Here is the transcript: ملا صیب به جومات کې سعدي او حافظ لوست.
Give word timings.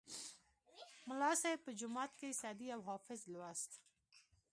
ملا 1.07 1.31
صیب 1.43 1.59
به 1.65 1.71
جومات 1.79 2.11
کې 2.19 2.37
سعدي 2.41 2.67
او 2.75 2.81
حافظ 2.89 3.19
لوست. 3.33 3.71